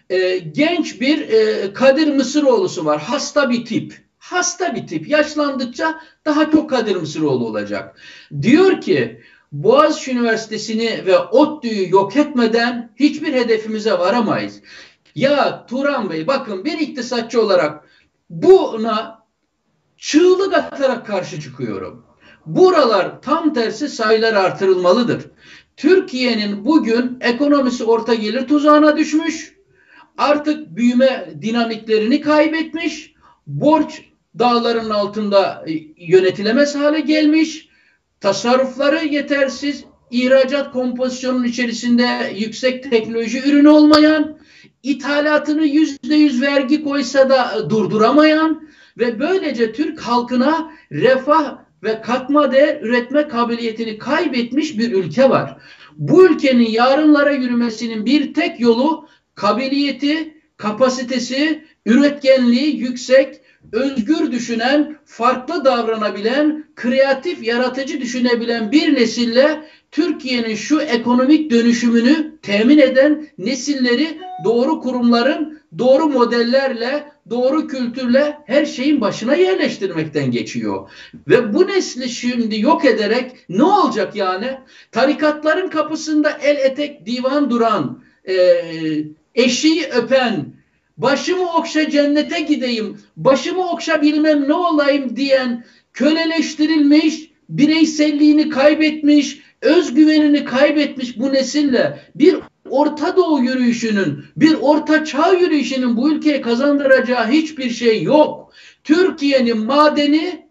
e, 0.10 0.38
genç 0.38 1.02
bir 1.02 1.30
e, 1.30 1.74
Kadir 1.74 2.08
Mısıroğlu'su 2.16 2.86
var. 2.86 3.02
Hasta 3.02 3.50
bir 3.50 3.66
tip. 3.66 3.94
Hasta 4.18 4.76
bir 4.76 4.88
tip. 4.88 5.08
Yaşlandıkça 5.08 6.00
daha 6.26 6.52
çok 6.52 6.70
Kadir 6.70 6.96
Mısıroğlu 6.96 7.46
olacak. 7.46 7.96
Diyor 8.42 8.82
ki 8.82 9.22
Boğaziçi 9.52 10.12
Üniversitesi'ni 10.12 11.06
ve 11.06 11.20
ODTÜ'yü 11.20 11.92
yok 11.92 12.16
etmeden 12.16 12.92
hiçbir 12.96 13.34
hedefimize 13.34 13.92
varamayız. 13.92 14.62
Ya 15.16 15.66
Turan 15.66 16.10
Bey 16.10 16.28
bakın 16.28 16.66
bir 16.66 16.80
iktisatçı 16.80 17.42
olarak 17.42 17.88
buna 18.30 19.26
çığlık 19.98 20.54
atarak 20.54 21.08
karşı 21.08 21.42
çıkıyorum. 21.42 22.06
Buralar 22.46 23.22
tam 23.22 23.54
tersi 23.54 23.90
sayılar 23.90 24.34
artırılmalıdır. 24.34 25.26
Türkiye'nin 25.78 26.66
bugün 26.66 27.18
ekonomisi 27.22 27.84
orta 27.84 28.14
gelir 28.14 28.48
tuzağına 28.48 28.98
düşmüş 28.98 29.58
artık 30.18 30.76
büyüme 30.76 31.34
dinamiklerini 31.42 32.22
kaybetmiş, 32.22 33.14
borç 33.48 34.02
dağların 34.40 34.90
altında 34.90 35.66
e, 35.68 35.72
yönetilemez 35.98 36.76
hale 36.76 37.00
gelmiş, 37.00 37.67
tasarrufları 38.22 39.06
yetersiz, 39.06 39.84
ihracat 40.12 40.72
kompozisyonun 40.72 41.44
içerisinde 41.44 42.34
yüksek 42.36 42.92
teknoloji 42.92 43.40
ürünü 43.50 43.70
olmayan, 43.70 44.38
ithalatını 44.84 45.66
yüzde 45.66 46.16
yüz 46.16 46.42
vergi 46.42 46.84
koysa 46.84 47.30
da 47.30 47.70
durduramayan 47.70 48.68
ve 48.98 49.20
böylece 49.20 49.74
Türk 49.74 50.00
halkına 50.00 50.72
refah 50.92 51.58
ve 51.84 52.02
katma 52.02 52.52
değer 52.52 52.82
üretme 52.82 53.28
kabiliyetini 53.28 53.98
kaybetmiş 53.98 54.78
bir 54.78 54.92
ülke 54.92 55.30
var. 55.30 55.58
Bu 55.98 56.26
ülkenin 56.26 56.70
yarınlara 56.70 57.32
yürümesinin 57.32 58.06
bir 58.06 58.34
tek 58.34 58.60
yolu 58.60 59.08
kabiliyeti, 59.36 60.38
kapasitesi, 60.58 61.64
üretkenliği 61.86 62.78
yüksek, 62.78 63.42
özgür 63.72 64.32
düşünen, 64.32 64.98
farklı 65.06 65.66
davranabilen, 65.66 66.66
kreatif, 66.76 67.44
yaratıcı 67.44 68.02
düşünebilen 68.02 68.72
bir 68.72 68.96
nesille 68.96 69.64
Türkiye'nin 69.92 70.56
şu 70.56 70.82
ekonomik 70.82 71.52
dönüşümünü 71.52 72.32
temin 72.42 72.78
eden 72.78 73.28
nesilleri 73.38 74.18
doğru 74.44 74.80
kurumların 74.82 75.60
doğru 75.78 76.08
modellerle, 76.08 77.12
doğru 77.30 77.68
kültürle 77.68 78.38
her 78.46 78.66
şeyin 78.66 79.02
başına 79.02 79.36
yerleştirmekten 79.36 80.32
geçiyor. 80.32 80.90
Ve 81.28 81.54
bu 81.54 81.68
nesli 81.68 82.10
şimdi 82.10 82.60
yok 82.60 82.86
ederek 82.86 83.32
ne 83.50 83.64
olacak 83.64 84.16
yani? 84.16 84.58
Tarikatların 84.92 85.70
kapısında 85.70 86.32
el 86.42 86.56
etek 86.56 87.06
divan 87.06 87.50
duran, 87.50 88.04
e, 88.30 88.36
eşiği 89.36 89.86
öpen, 89.86 90.57
başımı 90.98 91.54
okşa 91.54 91.90
cennete 91.90 92.40
gideyim, 92.40 92.98
başımı 93.18 93.72
okşa 93.72 94.02
bilmem 94.02 94.48
ne 94.48 94.54
olayım 94.54 95.16
diyen 95.16 95.66
köleleştirilmiş, 95.94 97.32
bireyselliğini 97.50 98.50
kaybetmiş, 98.50 99.40
özgüvenini 99.62 100.46
kaybetmiş 100.46 101.20
bu 101.20 101.34
nesille 101.34 102.00
bir 102.16 102.36
Orta 102.70 103.16
Doğu 103.16 103.44
yürüyüşünün, 103.44 104.24
bir 104.38 104.54
Orta 104.62 105.06
Çağ 105.06 105.34
yürüyüşünün 105.34 105.98
bu 105.98 106.12
ülkeye 106.12 106.42
kazandıracağı 106.42 107.28
hiçbir 107.28 107.70
şey 107.70 108.04
yok. 108.04 108.54
Türkiye'nin 108.84 109.58
madeni, 109.58 110.48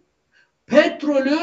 petrolü, 0.67 1.39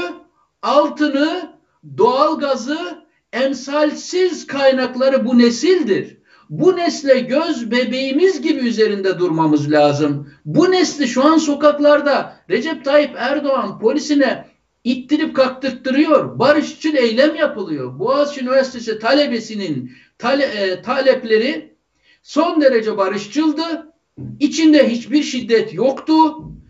altını, 0.62 1.54
doğalgazı, 1.98 3.04
emsalsiz 3.34 4.48
kaynakları 4.48 5.26
bu 5.26 5.38
nesildir. 5.38 6.18
Bu 6.50 6.76
nesle 6.78 7.20
göz 7.20 7.72
bebeğimiz 7.72 8.42
gibi 8.42 8.60
üzerinde 8.60 9.20
durmamız 9.20 9.72
lazım. 9.72 10.30
Bu 10.46 10.72
nesli 10.72 11.08
şu 11.08 11.24
an 11.24 11.38
sokaklarda 11.38 12.38
Recep 12.50 12.86
Tayyip 12.86 13.12
Erdoğan 13.18 13.80
polisine 13.80 14.46
ittirip 14.84 15.36
kaktırttırıyor. 15.36 16.40
Barışçıl 16.40 16.96
eylem 16.96 17.36
yapılıyor. 17.36 18.00
Boğaziçi 18.00 18.42
Üniversitesi 18.42 19.00
talebesinin 19.00 19.92
tale, 20.18 20.44
e, 20.44 20.82
talepleri 20.82 21.76
son 22.24 22.62
derece 22.62 22.98
barışçıldı. 22.98 23.94
İçinde 24.40 24.90
hiçbir 24.90 25.24
şiddet 25.24 25.74
yoktu. 25.74 26.14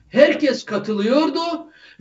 Herkes 0.09 0.65
katılıyordu. 0.65 1.39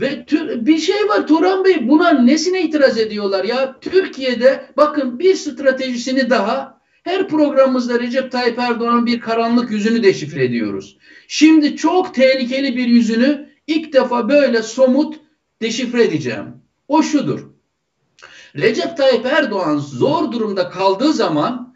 Ve 0.01 0.25
tür, 0.25 0.67
bir 0.67 0.79
şey 0.79 1.09
var 1.09 1.27
Turan 1.27 1.65
Bey 1.65 1.89
buna 1.89 2.11
nesine 2.11 2.63
itiraz 2.63 2.99
ediyorlar 2.99 3.45
ya? 3.45 3.81
Türkiye'de 3.81 4.67
bakın 4.77 5.19
bir 5.19 5.35
stratejisini 5.35 6.31
daha 6.31 6.82
her 7.03 7.29
programımızda 7.29 8.01
Recep 8.01 8.33
Tayyip 8.33 8.59
Erdoğan'ın 8.59 9.07
bir 9.07 9.21
karanlık 9.21 9.71
yüzünü 9.71 10.03
deşifre 10.03 10.45
ediyoruz. 10.45 10.99
Şimdi 11.29 11.77
çok 11.77 12.15
tehlikeli 12.15 12.77
bir 12.77 12.87
yüzünü 12.87 13.49
ilk 13.67 13.93
defa 13.93 14.29
böyle 14.29 14.63
somut 14.63 15.21
deşifre 15.63 16.05
edeceğim. 16.05 16.47
O 16.89 17.03
şudur. 17.03 17.53
Recep 18.57 18.97
Tayyip 18.97 19.27
Erdoğan 19.27 19.79
zor 19.79 20.33
durumda 20.33 20.71
kaldığı 20.71 21.13
zaman 21.13 21.75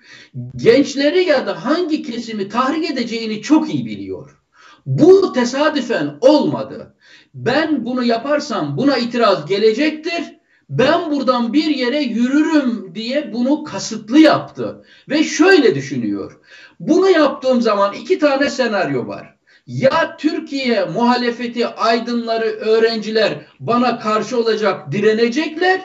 gençleri 0.56 1.24
ya 1.24 1.46
da 1.46 1.64
hangi 1.64 2.02
kesimi 2.02 2.48
tahrik 2.48 2.90
edeceğini 2.90 3.42
çok 3.42 3.74
iyi 3.74 3.86
biliyor. 3.86 4.42
Bu 4.86 5.32
tesadüfen 5.32 6.18
olmadı. 6.20 6.96
Ben 7.34 7.84
bunu 7.84 8.04
yaparsam 8.04 8.76
buna 8.76 8.96
itiraz 8.96 9.46
gelecektir. 9.46 10.35
Ben 10.68 11.10
buradan 11.10 11.52
bir 11.52 11.66
yere 11.76 12.02
yürürüm 12.02 12.94
diye 12.94 13.32
bunu 13.32 13.64
kasıtlı 13.64 14.18
yaptı. 14.18 14.84
Ve 15.08 15.24
şöyle 15.24 15.74
düşünüyor. 15.74 16.40
Bunu 16.80 17.10
yaptığım 17.10 17.62
zaman 17.62 17.94
iki 17.94 18.18
tane 18.18 18.50
senaryo 18.50 19.06
var. 19.06 19.36
Ya 19.66 20.16
Türkiye 20.16 20.84
muhalefeti, 20.84 21.66
aydınları, 21.66 22.46
öğrenciler 22.46 23.46
bana 23.60 23.98
karşı 23.98 24.40
olacak, 24.40 24.92
direnecekler. 24.92 25.80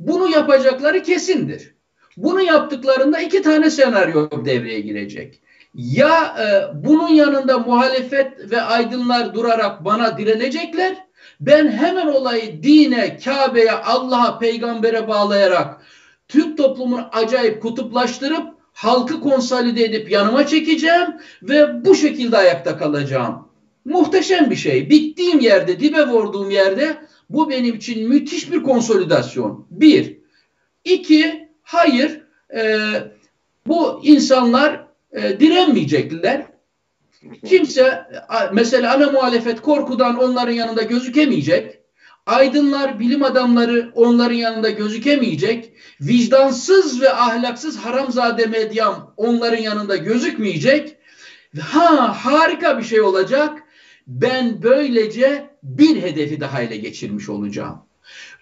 Bunu 0.00 0.30
yapacakları 0.30 1.02
kesindir. 1.02 1.74
Bunu 2.16 2.42
yaptıklarında 2.42 3.20
iki 3.20 3.42
tane 3.42 3.70
senaryo 3.70 4.44
devreye 4.44 4.80
girecek. 4.80 5.40
Ya 5.74 6.36
e, 6.40 6.44
bunun 6.84 7.08
yanında 7.08 7.58
muhalefet 7.58 8.50
ve 8.50 8.62
aydınlar 8.62 9.34
durarak 9.34 9.84
bana 9.84 10.18
direnecekler. 10.18 10.96
Ben 11.40 11.72
hemen 11.72 12.06
olayı 12.06 12.62
dine, 12.62 13.18
Kabe'ye, 13.24 13.72
Allah'a, 13.72 14.38
peygambere 14.38 15.08
bağlayarak 15.08 15.80
Türk 16.28 16.56
toplumunu 16.58 17.08
acayip 17.12 17.62
kutuplaştırıp 17.62 18.48
halkı 18.72 19.20
konsolide 19.20 19.84
edip 19.84 20.10
yanıma 20.10 20.46
çekeceğim 20.46 21.08
ve 21.42 21.84
bu 21.84 21.94
şekilde 21.94 22.36
ayakta 22.36 22.78
kalacağım. 22.78 23.48
Muhteşem 23.84 24.50
bir 24.50 24.56
şey. 24.56 24.90
Bittiğim 24.90 25.40
yerde, 25.40 25.80
dibe 25.80 26.06
vurduğum 26.06 26.50
yerde 26.50 26.96
bu 27.30 27.50
benim 27.50 27.74
için 27.74 28.08
müthiş 28.08 28.52
bir 28.52 28.62
konsolidasyon. 28.62 29.66
Bir. 29.70 30.18
İki, 30.84 31.48
hayır 31.62 32.22
e, 32.54 32.78
bu 33.66 34.00
insanlar 34.04 34.86
e, 35.12 35.40
direnmeyecekler. 35.40 36.49
Kimse 37.46 38.06
mesela 38.52 38.94
ana 38.94 39.10
muhalefet 39.10 39.60
korkudan 39.60 40.18
onların 40.18 40.52
yanında 40.52 40.82
gözükemeyecek. 40.82 41.80
Aydınlar, 42.26 42.98
bilim 42.98 43.22
adamları 43.22 43.92
onların 43.94 44.34
yanında 44.34 44.70
gözükemeyecek. 44.70 45.72
Vicdansız 46.00 47.00
ve 47.00 47.12
ahlaksız 47.12 47.76
haramzade 47.76 48.46
medyam 48.46 49.14
onların 49.16 49.62
yanında 49.62 49.96
gözükmeyecek. 49.96 50.96
Ha 51.60 52.24
harika 52.24 52.78
bir 52.78 52.84
şey 52.84 53.00
olacak. 53.00 53.62
Ben 54.06 54.62
böylece 54.62 55.50
bir 55.62 56.02
hedefi 56.02 56.40
daha 56.40 56.62
ele 56.62 56.76
geçirmiş 56.76 57.28
olacağım. 57.28 57.78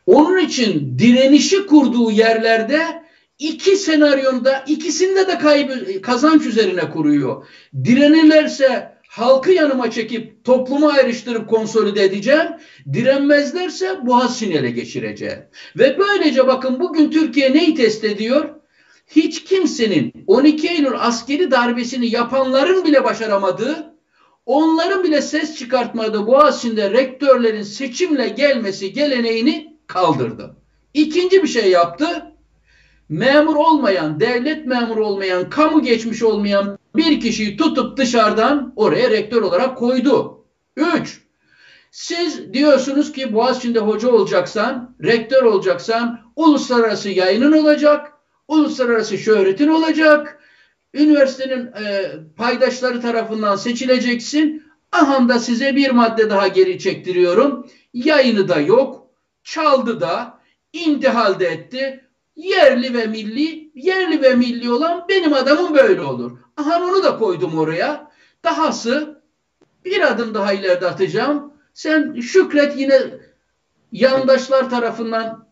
Onun 0.06 0.38
için 0.38 0.98
direnişi 0.98 1.66
kurduğu 1.66 2.10
yerlerde 2.10 3.02
iki 3.38 3.76
senaryonda 3.76 4.64
ikisinde 4.66 5.26
de 5.26 5.38
kaybı, 5.38 6.02
kazanç 6.02 6.46
üzerine 6.46 6.90
kuruyor. 6.90 7.46
Direnirlerse 7.84 8.98
halkı 9.08 9.52
yanıma 9.52 9.90
çekip 9.90 10.44
toplumu 10.44 10.88
ayrıştırıp 10.88 11.48
konsolide 11.48 12.04
edeceğim. 12.04 12.48
Direnmezlerse 12.92 14.06
Boğaziçi'ni 14.06 14.54
ele 14.54 14.70
geçireceğim. 14.70 15.38
Ve 15.76 15.98
böylece 15.98 16.46
bakın 16.46 16.80
bugün 16.80 17.10
Türkiye 17.10 17.54
neyi 17.54 17.74
test 17.74 18.04
ediyor? 18.04 18.48
Hiç 19.06 19.44
kimsenin 19.44 20.12
12 20.26 20.68
Eylül 20.68 20.94
askeri 20.94 21.50
darbesini 21.50 22.14
yapanların 22.14 22.84
bile 22.84 23.04
başaramadığı, 23.04 23.94
onların 24.46 25.04
bile 25.04 25.22
ses 25.22 25.58
çıkartmadığı 25.58 26.26
Boğaziçi'nde 26.26 26.90
rektörlerin 26.90 27.62
seçimle 27.62 28.28
gelmesi 28.28 28.92
geleneğini 28.92 29.76
kaldırdı. 29.86 30.56
İkinci 30.94 31.42
bir 31.42 31.48
şey 31.48 31.70
yaptı. 31.70 32.32
Memur 33.08 33.56
olmayan, 33.56 34.20
devlet 34.20 34.66
memuru 34.66 35.06
olmayan, 35.06 35.50
kamu 35.50 35.82
geçmiş 35.82 36.22
olmayan 36.22 36.78
bir 36.96 37.20
kişiyi 37.20 37.56
tutup 37.56 37.96
dışarıdan 37.96 38.72
oraya 38.76 39.10
rektör 39.10 39.42
olarak 39.42 39.78
koydu. 39.78 40.44
Üç, 40.76 41.20
siz 41.90 42.52
diyorsunuz 42.52 43.12
ki 43.12 43.34
Boğaziçi'nde 43.34 43.78
hoca 43.78 44.08
olacaksan, 44.08 44.96
rektör 45.02 45.42
olacaksan 45.42 46.20
uluslararası 46.36 47.08
yayının 47.08 47.52
olacak, 47.52 48.12
uluslararası 48.48 49.18
şöhretin 49.18 49.68
olacak, 49.68 50.42
üniversitenin 50.94 51.66
e, 51.66 52.12
paydaşları 52.36 53.00
tarafından 53.00 53.56
seçileceksin. 53.56 54.68
Aha 54.92 55.28
da 55.28 55.38
size 55.38 55.76
bir 55.76 55.90
madde 55.90 56.30
daha 56.30 56.48
geri 56.48 56.78
çektiriyorum. 56.78 57.66
Yayını 57.94 58.48
da 58.48 58.60
yok, 58.60 59.06
çaldı 59.42 60.00
da, 60.00 60.40
intihal 60.72 61.40
de 61.40 61.46
etti. 61.46 62.07
Yerli 62.38 62.94
ve 62.94 63.06
milli, 63.06 63.70
yerli 63.74 64.22
ve 64.22 64.34
milli 64.34 64.70
olan 64.70 65.04
benim 65.08 65.32
adamım 65.32 65.74
böyle 65.74 66.02
olur. 66.02 66.38
Aha 66.56 66.84
onu 66.84 67.02
da 67.02 67.18
koydum 67.18 67.58
oraya. 67.58 68.10
Dahası 68.44 69.22
bir 69.84 70.12
adım 70.12 70.34
daha 70.34 70.52
ileride 70.52 70.86
atacağım. 70.86 71.52
Sen 71.74 72.20
şükret 72.20 72.78
yine 72.78 73.00
yandaşlar 73.92 74.70
tarafından 74.70 75.48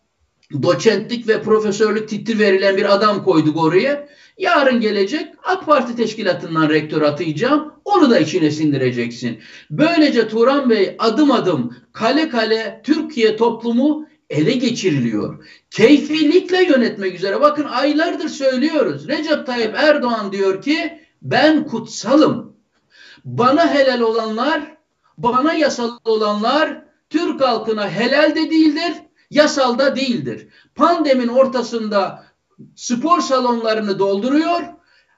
doçentlik 0.63 1.27
ve 1.27 1.41
profesörlük 1.41 2.09
titri 2.09 2.39
verilen 2.39 2.77
bir 2.77 2.93
adam 2.93 3.23
koyduk 3.23 3.63
oraya. 3.63 4.07
Yarın 4.37 4.81
gelecek 4.81 5.27
AK 5.43 5.65
Parti 5.65 5.95
teşkilatından 5.95 6.69
rektör 6.69 7.01
atayacağım. 7.01 7.73
Onu 7.85 8.09
da 8.09 8.19
içine 8.19 8.51
sindireceksin. 8.51 9.39
Böylece 9.69 10.27
Turan 10.27 10.69
Bey 10.69 10.95
adım 10.99 11.31
adım 11.31 11.75
kale 11.93 12.29
kale 12.29 12.81
Türkiye 12.83 13.35
toplumu 13.35 14.07
ele 14.29 14.51
geçiriliyor. 14.51 15.47
Keyfilikle 15.71 16.63
yönetmek 16.63 17.15
üzere. 17.15 17.41
Bakın 17.41 17.63
aylardır 17.63 18.29
söylüyoruz. 18.29 19.07
Recep 19.07 19.45
Tayyip 19.45 19.75
Erdoğan 19.75 20.31
diyor 20.31 20.61
ki 20.61 21.01
ben 21.21 21.67
kutsalım. 21.67 22.57
Bana 23.25 23.73
helal 23.73 24.01
olanlar, 24.01 24.77
bana 25.17 25.53
yasal 25.53 25.97
olanlar 26.05 26.83
Türk 27.09 27.41
halkına 27.41 27.89
helal 27.89 28.35
de 28.35 28.49
değildir, 28.49 28.93
yasal 29.29 29.79
da 29.79 29.95
değildir. 29.95 30.47
Pandemin 30.75 31.27
ortasında 31.27 32.25
spor 32.75 33.21
salonlarını 33.21 33.99
dolduruyor. 33.99 34.61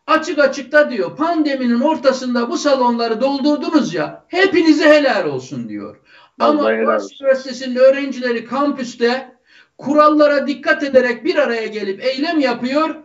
Açık 0.07 0.39
açıkta 0.39 0.91
diyor 0.91 1.15
pandeminin 1.15 1.79
ortasında 1.79 2.49
bu 2.49 2.57
salonları 2.57 3.21
doldurdunuz 3.21 3.93
ya 3.93 4.25
hepinize 4.27 4.89
helal 4.89 5.25
olsun 5.25 5.69
diyor. 5.69 5.97
Ama 6.39 6.63
Boğaziçi 6.63 7.23
Üniversitesi'nin 7.23 7.75
öğrencileri 7.75 8.45
kampüste 8.45 9.35
kurallara 9.77 10.47
dikkat 10.47 10.83
ederek 10.83 11.25
bir 11.25 11.35
araya 11.35 11.67
gelip 11.67 12.03
eylem 12.03 12.39
yapıyor. 12.39 12.95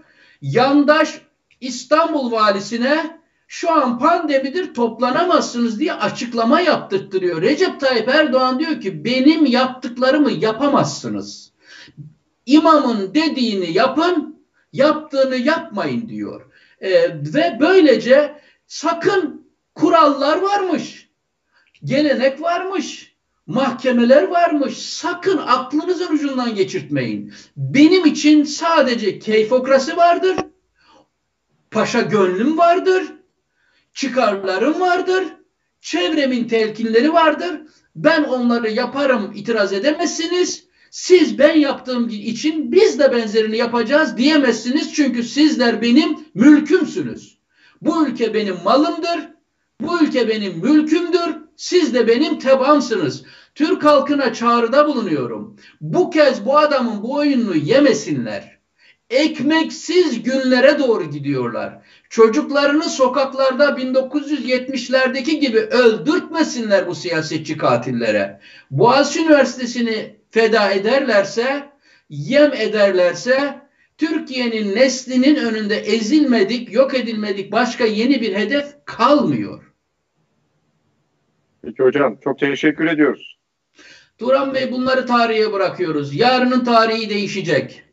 Yandaş 0.42 1.20
İstanbul 1.60 2.32
valisine 2.32 3.20
şu 3.48 3.72
an 3.72 3.98
pandemidir 3.98 4.74
toplanamazsınız 4.74 5.80
diye 5.80 5.92
açıklama 5.92 6.60
yaptırtırıyor. 6.60 7.42
Recep 7.42 7.80
Tayyip 7.80 8.08
Erdoğan 8.08 8.58
diyor 8.58 8.80
ki 8.80 9.04
benim 9.04 9.46
yaptıklarımı 9.46 10.30
yapamazsınız. 10.32 11.52
İmamın 12.46 13.14
dediğini 13.14 13.72
yapın, 13.72 14.44
yaptığını 14.72 15.36
yapmayın 15.36 16.08
diyor. 16.08 16.50
Ee, 16.80 16.92
ve 17.14 17.56
böylece 17.60 18.40
sakın 18.66 19.46
kurallar 19.74 20.42
varmış, 20.42 21.10
gelenek 21.84 22.42
varmış, 22.42 23.13
mahkemeler 23.46 24.22
varmış. 24.22 24.78
Sakın 24.78 25.38
aklınızın 25.38 26.14
ucundan 26.14 26.54
geçirtmeyin. 26.54 27.32
Benim 27.56 28.06
için 28.06 28.44
sadece 28.44 29.18
keyfokrasi 29.18 29.96
vardır. 29.96 30.36
Paşa 31.70 32.00
gönlüm 32.00 32.58
vardır. 32.58 33.02
Çıkarlarım 33.94 34.80
vardır. 34.80 35.24
Çevremin 35.80 36.48
telkinleri 36.48 37.12
vardır. 37.12 37.60
Ben 37.96 38.24
onları 38.24 38.70
yaparım 38.70 39.32
itiraz 39.34 39.72
edemezsiniz. 39.72 40.64
Siz 40.90 41.38
ben 41.38 41.56
yaptığım 41.56 42.08
için 42.08 42.72
biz 42.72 42.98
de 42.98 43.12
benzerini 43.12 43.56
yapacağız 43.56 44.16
diyemezsiniz. 44.16 44.94
Çünkü 44.94 45.22
sizler 45.22 45.82
benim 45.82 46.18
mülkümsünüz. 46.34 47.38
Bu 47.82 48.06
ülke 48.06 48.34
benim 48.34 48.56
malımdır. 48.64 49.33
Bu 49.80 50.04
ülke 50.04 50.28
benim 50.28 50.58
mülkümdür. 50.58 51.36
Siz 51.56 51.94
de 51.94 52.08
benim 52.08 52.38
tebaamsınız. 52.38 53.24
Türk 53.54 53.84
halkına 53.84 54.32
çağrıda 54.32 54.88
bulunuyorum. 54.88 55.56
Bu 55.80 56.10
kez 56.10 56.46
bu 56.46 56.58
adamın 56.58 57.02
bu 57.02 57.14
oyununu 57.14 57.56
yemesinler. 57.56 58.58
Ekmeksiz 59.10 60.22
günlere 60.22 60.78
doğru 60.78 61.10
gidiyorlar. 61.10 61.78
Çocuklarını 62.10 62.84
sokaklarda 62.84 63.68
1970'lerdeki 63.68 65.38
gibi 65.38 65.58
öldürtmesinler 65.58 66.86
bu 66.86 66.94
siyasetçi 66.94 67.56
katillere. 67.56 68.40
Boğaziçi 68.70 69.20
Üniversitesi'ni 69.20 70.16
feda 70.30 70.70
ederlerse, 70.70 71.68
yem 72.08 72.52
ederlerse 72.52 73.63
Türkiye'nin 73.98 74.76
neslinin 74.76 75.36
önünde 75.36 75.76
ezilmedik, 75.76 76.72
yok 76.72 76.94
edilmedik 76.94 77.52
başka 77.52 77.84
yeni 77.84 78.20
bir 78.20 78.34
hedef 78.34 78.66
kalmıyor. 78.84 79.64
Peki 81.62 81.82
hocam 81.82 82.18
çok 82.24 82.38
teşekkür 82.38 82.86
ediyoruz. 82.86 83.38
Turan 84.18 84.54
Bey 84.54 84.72
bunları 84.72 85.06
tarihe 85.06 85.52
bırakıyoruz. 85.52 86.14
Yarının 86.14 86.64
tarihi 86.64 87.10
değişecek. 87.10 87.84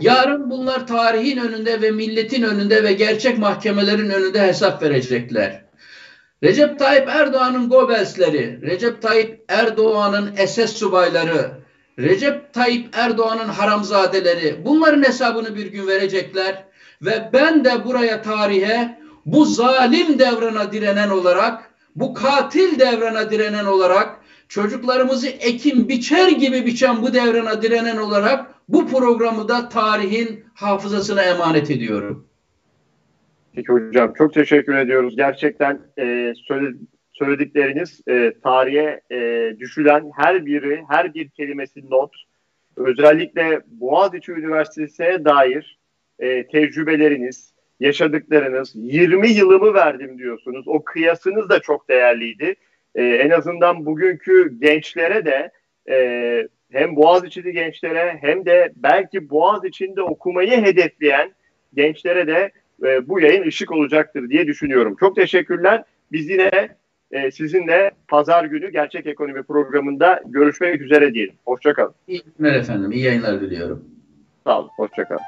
Yarın 0.00 0.50
bunlar 0.50 0.86
tarihin 0.86 1.38
önünde 1.38 1.82
ve 1.82 1.90
milletin 1.90 2.42
önünde 2.42 2.84
ve 2.84 2.92
gerçek 2.92 3.38
mahkemelerin 3.38 4.10
önünde 4.10 4.42
hesap 4.42 4.82
verecekler. 4.82 5.64
Recep 6.42 6.78
Tayyip 6.78 7.08
Erdoğan'ın 7.08 7.68
Gobelsleri, 7.68 8.62
Recep 8.62 9.02
Tayyip 9.02 9.44
Erdoğan'ın 9.48 10.46
SS 10.46 10.72
subayları, 10.72 11.50
Recep 11.98 12.52
Tayyip 12.52 12.88
Erdoğan'ın 12.92 13.48
haramzadeleri 13.48 14.64
bunların 14.64 15.02
hesabını 15.02 15.56
bir 15.56 15.66
gün 15.66 15.86
verecekler 15.86 16.64
ve 17.02 17.30
ben 17.32 17.64
de 17.64 17.84
buraya 17.84 18.22
tarihe 18.22 18.98
bu 19.26 19.44
zalim 19.44 20.18
devrana 20.18 20.72
direnen 20.72 21.10
olarak, 21.10 21.70
bu 21.96 22.14
katil 22.14 22.80
devrana 22.80 23.30
direnen 23.30 23.64
olarak, 23.64 24.20
çocuklarımızı 24.48 25.28
ekim 25.28 25.88
biçer 25.88 26.28
gibi 26.28 26.66
biçen 26.66 27.02
bu 27.02 27.14
devrana 27.14 27.62
direnen 27.62 27.96
olarak 27.96 28.46
bu 28.68 28.86
programı 28.86 29.48
da 29.48 29.68
tarihin 29.68 30.44
hafızasına 30.54 31.22
emanet 31.22 31.70
ediyorum. 31.70 32.28
Peki 33.54 33.72
hocam 33.72 34.12
çok 34.18 34.34
teşekkür 34.34 34.74
ediyoruz. 34.74 35.16
Gerçekten 35.16 35.80
e, 35.98 36.32
söyledikleriniz 37.18 38.00
e, 38.08 38.32
tarihe 38.42 39.00
e, 39.10 39.52
düşülen 39.58 40.10
her 40.16 40.46
biri, 40.46 40.84
her 40.88 41.14
bir 41.14 41.28
kelimesi 41.28 41.90
not. 41.90 42.16
Özellikle 42.76 43.60
Boğaziçi 43.66 44.32
Üniversitesi'ne 44.32 45.24
dair 45.24 45.78
e, 46.18 46.46
tecrübeleriniz, 46.46 47.54
yaşadıklarınız, 47.80 48.72
20 48.74 49.28
yılımı 49.28 49.74
verdim 49.74 50.18
diyorsunuz. 50.18 50.68
O 50.68 50.84
kıyasınız 50.84 51.48
da 51.48 51.60
çok 51.60 51.88
değerliydi. 51.88 52.54
E, 52.94 53.04
en 53.04 53.30
azından 53.30 53.86
bugünkü 53.86 54.60
gençlere 54.60 55.24
de 55.24 55.50
e, 55.90 56.48
hem 56.72 56.96
Boğaziçi'li 56.96 57.52
gençlere 57.52 58.18
hem 58.20 58.46
de 58.46 58.72
belki 58.76 59.30
Boğaziçi'nde 59.30 60.02
okumayı 60.02 60.64
hedefleyen 60.64 61.32
gençlere 61.74 62.26
de 62.26 62.50
e, 62.84 63.08
bu 63.08 63.20
yayın 63.20 63.46
ışık 63.46 63.72
olacaktır 63.72 64.30
diye 64.30 64.46
düşünüyorum. 64.46 64.96
Çok 65.00 65.16
teşekkürler. 65.16 65.84
Biz 66.12 66.30
yine 66.30 66.76
e, 67.10 67.30
sizinle 67.30 67.90
pazar 68.08 68.44
günü 68.44 68.72
Gerçek 68.72 69.06
Ekonomi 69.06 69.42
programında 69.42 70.22
görüşmek 70.26 70.80
üzere 70.80 71.14
diyelim. 71.14 71.34
Hoşçakalın. 71.44 71.94
İyi 72.08 72.22
günler 72.38 72.54
efendim. 72.54 72.92
İyi 72.92 73.04
yayınlar 73.04 73.40
diliyorum. 73.40 73.84
Sağ 74.44 74.60
olun. 74.60 74.70
Hoşçakalın. 74.76 75.20